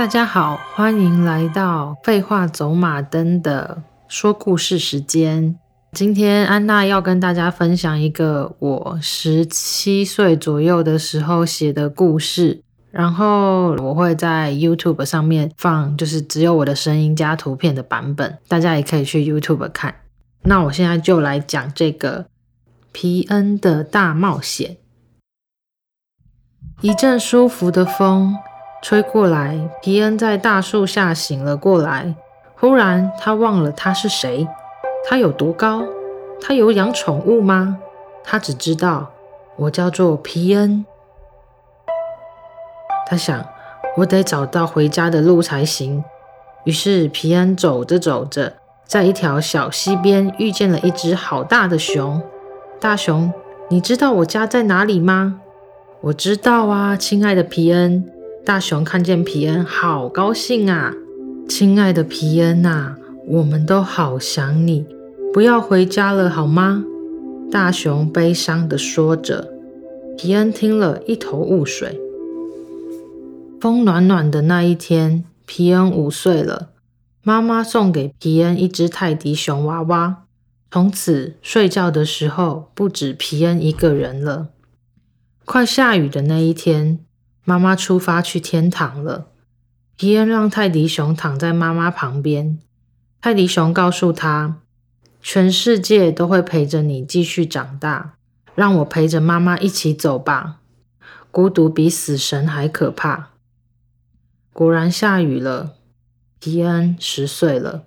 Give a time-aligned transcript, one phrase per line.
[0.00, 5.58] 大家好，欢迎来到废话走马灯的说故事时间。
[5.92, 19.94] 今天安娜要跟大家分享一个我十七岁左右的时候写的故事，然后我会在 YouTube 上面放，就是只有我的声音加图片的版本，大家也可以去 YouTube 看。
[20.44, 22.24] 那我现在就来讲这个
[22.90, 24.78] 皮恩的大冒险。
[26.80, 28.34] 一阵舒服的风
[28.82, 32.14] 吹过来，皮恩在大树下醒了过来。
[32.56, 34.46] 忽然，他忘了他是谁，
[35.08, 35.82] 他有多高，
[36.40, 37.78] 他有养宠物吗？
[38.24, 39.10] 他只知道
[39.56, 40.84] 我叫做皮恩。
[43.06, 43.44] 他想，
[43.98, 46.04] 我得找到回家的路才行。
[46.64, 48.54] 于是，皮恩走着走着，
[48.86, 52.22] 在一条小溪边遇见了一只好大的熊。
[52.78, 53.32] 大熊，
[53.68, 55.40] 你知道我家在哪里吗？
[56.02, 58.10] 我知道啊，亲爱的皮恩。
[58.44, 60.94] 大熊看见皮恩，好高兴啊！
[61.48, 64.86] 亲爱的皮恩呐，我们都好想你，
[65.32, 66.84] 不要回家了好吗？
[67.50, 69.52] 大熊悲伤地说着。
[70.16, 72.00] 皮恩听了一头雾水。
[73.60, 76.70] 风暖暖的那一天，皮恩五岁了，
[77.22, 80.24] 妈妈送给皮恩一只泰迪熊娃娃。
[80.70, 84.48] 从此睡觉的时候，不止皮恩一个人了。
[85.44, 87.00] 快下雨的那一天，
[87.50, 89.26] 妈妈出发去天堂了。
[89.96, 92.60] 皮恩让泰迪熊躺在妈妈旁边。
[93.20, 94.58] 泰迪熊告诉他
[95.20, 98.14] ：“全世界都会陪着你继续长大，
[98.54, 100.60] 让我陪着妈妈一起走吧。
[101.32, 103.30] 孤独比死神还可怕。”
[104.54, 105.72] 果然下雨了。
[106.38, 107.82] 皮恩十岁了。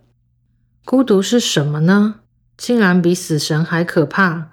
[0.84, 2.16] 孤独是什么呢？
[2.58, 4.50] 竟然比死神还可怕。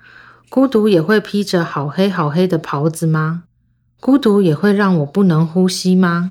[0.48, 3.42] 孤独也会披着好黑好黑的袍子吗？
[4.00, 6.30] 孤独也会让我不能呼吸吗？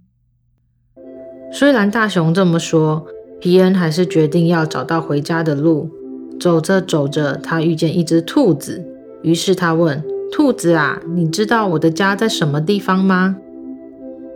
[1.54, 3.06] 虽然大熊这么说，
[3.40, 5.92] 皮恩还是决定要找到回家的路。
[6.40, 8.84] 走着走着，他遇见一只兔子，
[9.22, 13.38] 于是他问：“兔子啊，你知道我的家在什么地方吗？”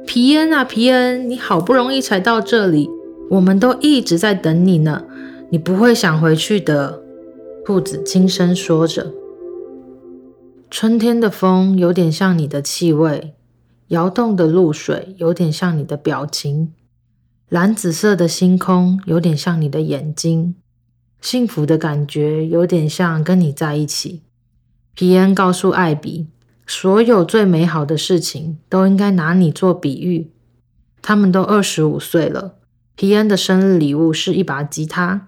[0.06, 2.90] 皮恩啊，皮恩，你好不容易才到这里，
[3.32, 5.04] 我们都一直在等你呢。
[5.50, 7.02] 你不会想回去的。
[7.66, 9.12] 兔子轻声说着。
[10.76, 13.36] 春天的风有点像你的气味，
[13.90, 16.74] 摇动的露水有点像你的表情，
[17.48, 20.56] 蓝紫色的星空有点像你的眼睛，
[21.22, 24.24] 幸福的感觉有点像跟你在一起。
[24.96, 26.26] 皮恩告诉艾比，
[26.66, 30.32] 所有最美好的事情都应该拿你做比喻。
[31.04, 32.56] 他们都二十五岁了，
[32.96, 35.28] 皮恩的生日礼物是一把吉他。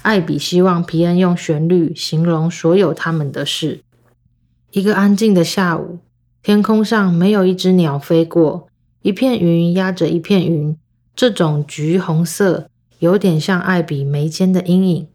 [0.00, 3.82] 艾比希望皮恩用旋律形容所有他们的事。
[4.76, 6.00] 一个安静的下午，
[6.42, 8.68] 天空上没有一只鸟飞过，
[9.00, 10.76] 一片云压着一片云，
[11.14, 15.08] 这种橘红色有点像艾比眉间的阴影。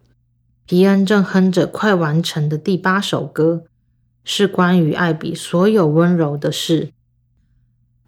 [0.65, 3.65] 皮恩正哼着快完成的第八首歌，
[4.23, 6.91] 是关于艾比所有温柔的事。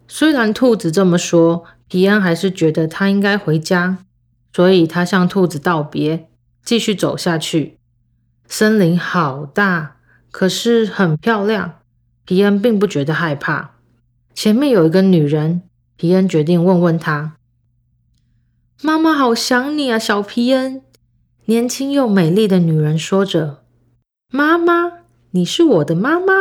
[0.08, 3.98] 虽然兔子这么说，皮恩还是觉得他应该回家，
[4.52, 6.28] 所以他向兔子道别，
[6.64, 7.78] 继续走下去。
[8.48, 9.93] 森林好大。
[10.34, 11.74] 可是很漂亮，
[12.24, 13.76] 皮恩并不觉得害怕。
[14.34, 15.62] 前面有一个女人，
[15.94, 17.36] 皮恩决定问问她
[18.82, 20.82] ：“妈妈好想你啊，小皮恩。”
[21.46, 23.62] 年轻又美丽的女人说着
[24.32, 26.32] ：“妈妈，你是我的妈妈。”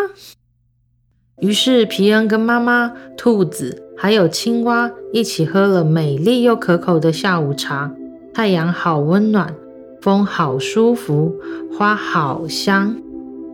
[1.37, 7.93] 于是皮恩跟妈妈、兔子还有青蛙一起喝了美丽又可口的下午茶。
[8.33, 9.55] 太阳好温暖，
[10.01, 11.35] 风好舒服，
[11.77, 13.02] 花好香。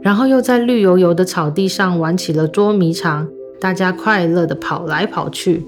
[0.02, 3.28] 然后又在绿油油的草地上玩起了捉迷藏，
[3.60, 5.66] 大家快乐地跑来跑去。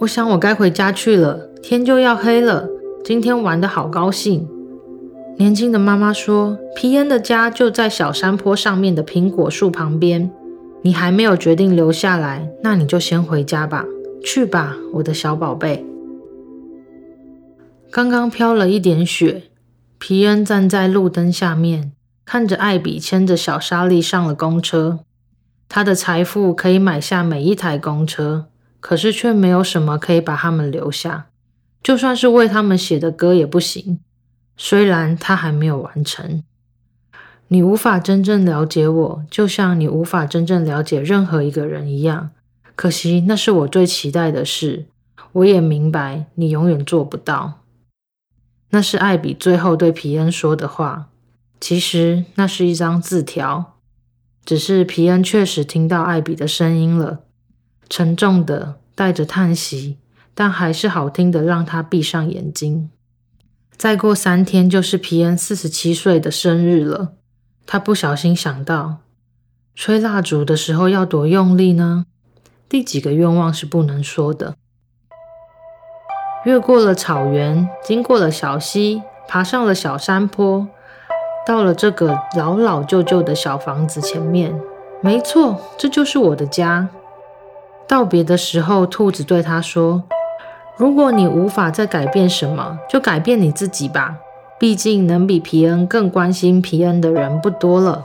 [0.00, 2.68] 我想我该回家去了，天就要黑了。
[3.04, 4.48] 今天玩得好高兴。
[5.38, 10.30] 年轻的妈妈说：“皮恩的家就在小山坡上面的苹果树旁边。
[10.82, 13.84] 你还没有决定留下来，那你就先回家吧。
[14.24, 15.86] 去吧，我的小宝贝。”
[17.90, 19.44] 刚刚飘了一点雪，
[19.98, 21.92] 皮恩站在路灯下面。
[22.32, 25.00] 看着艾比牵着小莎莉上了公车，
[25.68, 28.46] 他的财富可以买下每一台公车，
[28.80, 31.26] 可是却没有什么可以把他们留下。
[31.82, 34.00] 就算是为他们写的歌也不行，
[34.56, 36.42] 虽然他还没有完成。
[37.48, 42.30] 你无法真正了解我，就像你无法真正了解任何一个人一样。
[42.74, 44.86] 可惜那是我最期待的事，
[45.32, 47.60] 我也明白你永远做不到。
[48.70, 51.10] 那是艾比最后对皮恩说的话。
[51.62, 53.74] 其实那是一张字条，
[54.44, 57.20] 只是皮恩确实听到艾比的声音了，
[57.88, 59.96] 沉重的带着叹息，
[60.34, 62.90] 但还是好听的让他闭上眼睛。
[63.76, 67.12] 再过三天就是皮恩四十七岁的生日了。
[67.64, 68.96] 他不小心想到，
[69.76, 72.06] 吹蜡烛的时候要多用力呢？
[72.68, 74.56] 第几个愿望是不能说的？
[76.44, 80.66] 越过了草原，经过了小溪，爬上了小山坡，
[81.46, 84.58] 到了这个老老旧旧的小房子前面。
[85.00, 86.88] 没错，这就是我的家。
[87.88, 90.04] 道别的时候，兔子对他说
[90.78, 94.16] ：“如果你无法再改变什么，就改变你自己吧。
[94.58, 98.04] 毕竟能比皮恩更关心皮恩的人不多了。”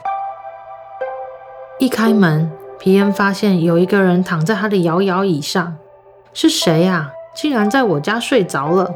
[1.80, 5.78] 一开门，皮恩发现有一个人躺在他的摇摇椅上。
[6.34, 7.12] 是谁呀？
[7.36, 8.96] 竟然在我家睡着了！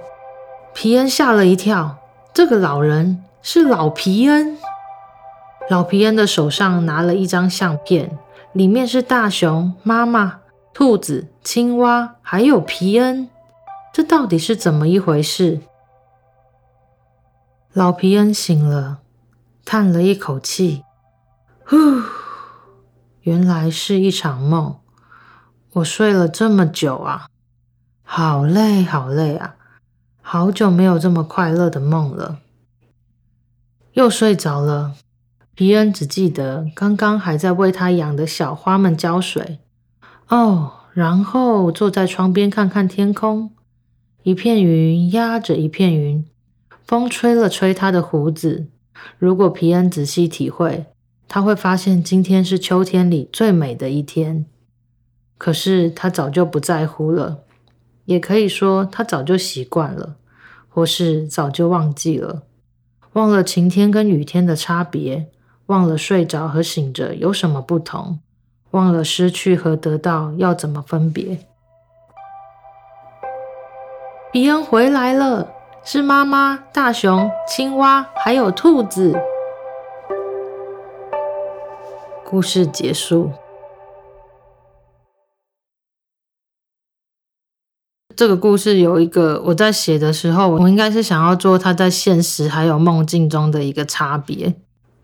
[0.73, 1.97] 皮恩吓了一跳。
[2.33, 4.57] 这个老人是老皮恩。
[5.69, 8.17] 老皮恩的手上拿了一张相片，
[8.53, 10.41] 里面是大熊、妈妈、
[10.73, 13.29] 兔子、青蛙，还有皮恩。
[13.93, 15.61] 这到底是怎么一回事？
[17.73, 18.99] 老皮恩醒了，
[19.63, 20.83] 叹了一口气，
[21.65, 21.77] 呼，
[23.21, 24.77] 原来是一场梦。
[25.73, 27.27] 我睡了这么久啊，
[28.03, 29.55] 好累好累啊，
[30.21, 32.39] 好久没有这么快乐的梦了。
[33.93, 34.95] 又睡着了。
[35.53, 39.59] 皮恩只记得刚刚还在为他养的小花们浇水
[40.29, 43.51] 哦，然后坐在窗边看看天空，
[44.23, 46.25] 一片云压着一片云，
[46.85, 48.67] 风吹了吹他的胡子。
[49.19, 50.85] 如果皮恩仔细体会，
[51.27, 54.45] 他会发现今天是秋天里最美的一天。
[55.37, 57.43] 可是他早就不在乎了，
[58.05, 60.15] 也可以说他早就习惯了，
[60.69, 62.43] 或是早就忘记了，
[63.13, 65.27] 忘了晴天跟雨天的差别。
[65.67, 68.19] 忘了睡着和醒着有什么不同，
[68.71, 71.37] 忘了失去和得到要怎么分别。
[74.33, 75.49] 比恩回来了，
[75.85, 79.17] 是妈妈、大熊、青蛙还有兔子。
[82.25, 83.31] 故事结束。
[88.21, 94.53] 这个故事有一个，我在写的时候，我应该是想要做它在现实还有梦境中的一个差别。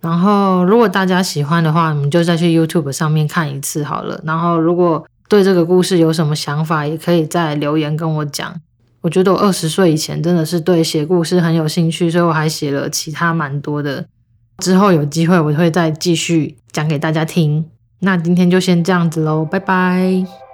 [0.01, 4.21] 然后，如果大家喜欢的话，你们就再去 YouTube 上面看一次好了。
[4.23, 8.53] 然后，如果对这个故事有什么想法，也可以再留言跟我讲。
[9.01, 14.05] 我觉得我二十岁以前真的是对写故事很有兴趣，所以我还写了其他蛮多的。
[14.59, 17.65] 之后有机会我会再继续讲给大家听。
[18.01, 20.46] 那今天就先这样子喽，拜拜。